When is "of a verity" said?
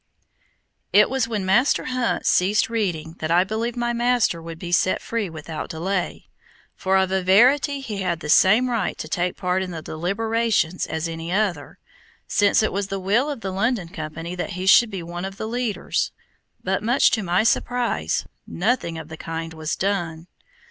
6.97-7.81